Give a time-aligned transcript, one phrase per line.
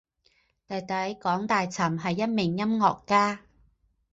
[0.67, 3.41] 弟弟港大寻是一名音乐家。